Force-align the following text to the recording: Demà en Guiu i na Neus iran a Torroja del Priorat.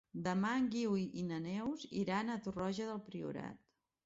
Demà 0.27 0.53
en 0.61 0.69
Guiu 0.75 0.95
i 1.21 1.25
na 1.31 1.37
Neus 1.43 1.83
iran 2.01 2.37
a 2.37 2.39
Torroja 2.47 2.89
del 2.91 3.05
Priorat. 3.13 3.63